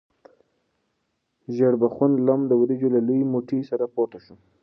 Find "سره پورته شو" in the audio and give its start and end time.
3.69-4.35